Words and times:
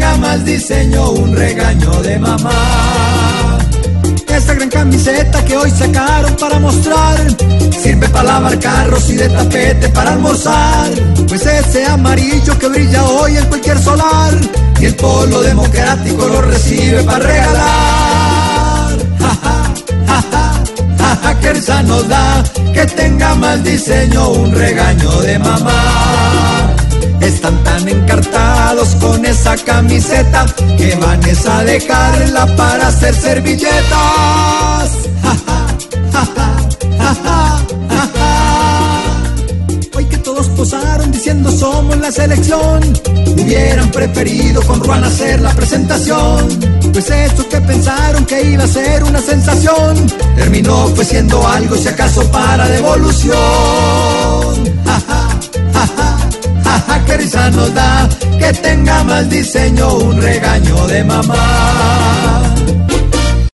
tenga 0.00 0.16
más 0.16 0.44
diseño 0.46 1.10
un 1.10 1.36
regaño 1.36 1.90
de 2.02 2.18
mamá. 2.18 3.58
Esta 4.26 4.54
gran 4.54 4.70
camiseta 4.70 5.44
que 5.44 5.56
hoy 5.56 5.70
sacaron 5.70 6.34
para 6.36 6.58
mostrar 6.60 7.18
Sirve 7.82 8.08
para 8.08 8.24
lavar 8.24 8.58
carros 8.58 9.10
y 9.10 9.16
de 9.16 9.28
tapete 9.28 9.88
para 9.90 10.12
almorzar. 10.12 10.88
Pues 11.28 11.44
ese 11.44 11.84
amarillo 11.84 12.58
que 12.58 12.68
brilla 12.68 13.04
hoy 13.04 13.36
en 13.36 13.44
cualquier 13.46 13.78
solar 13.78 14.32
Y 14.80 14.86
el 14.86 14.94
polo 14.94 15.42
democrático 15.42 16.26
lo 16.26 16.40
recibe 16.42 17.02
para 17.02 17.18
regalar. 17.18 18.90
Ja, 19.18 19.38
ja, 19.42 19.74
ja, 20.06 20.22
ja, 20.98 21.18
ja, 21.22 21.40
que 21.40 21.52
risa 21.52 21.82
nos 21.82 22.08
da 22.08 22.42
Que 22.72 22.86
tenga 22.86 23.34
más 23.34 23.62
diseño 23.62 24.30
un 24.30 24.54
regaño 24.54 25.20
de 25.20 25.38
mamá 25.38 26.19
con 29.10 29.26
esa 29.26 29.56
camiseta 29.56 30.46
que 30.78 30.94
van 30.94 31.20
a 31.48 31.64
dejarla 31.64 32.46
para 32.56 32.86
hacer 32.86 33.12
servilletas. 33.14 34.90
Hoy 39.96 40.04
que 40.04 40.18
todos 40.18 40.48
posaron 40.50 41.10
diciendo 41.10 41.50
somos 41.50 41.96
la 41.98 42.12
selección, 42.12 42.80
hubieran 43.26 43.90
preferido 43.90 44.62
con 44.62 44.78
Juan 44.80 45.02
hacer 45.02 45.40
la 45.40 45.52
presentación. 45.54 46.46
Pues 46.92 47.10
eso 47.10 47.48
que 47.48 47.60
pensaron 47.60 48.24
que 48.26 48.42
iba 48.42 48.62
a 48.62 48.68
ser 48.68 49.02
una 49.02 49.20
sensación, 49.20 50.06
terminó 50.36 50.86
fue 50.94 51.04
siendo 51.04 51.44
algo 51.48 51.76
si 51.76 51.88
acaso 51.88 52.22
para 52.30 52.68
devolución. 52.68 53.40
que 57.06 57.16
risa 57.16 57.50
nos 57.50 57.72
da 57.74 58.08
que 58.52 58.60
tenga 58.60 59.04
mal 59.04 59.28
diseño, 59.28 59.94
un 59.98 60.20
regaño 60.20 60.86
de 60.88 61.04
mamá. 61.04 61.99